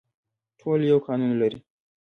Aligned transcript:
ټول 0.59 0.79
یو 0.91 0.97
قانون 1.07 1.31
لري 1.41 1.59